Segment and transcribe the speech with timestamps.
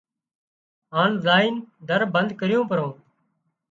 [0.93, 1.55] هانَ زائينَ
[1.87, 2.91] در بند ڪريون پرون